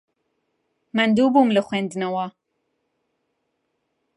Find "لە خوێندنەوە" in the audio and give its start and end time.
1.55-2.25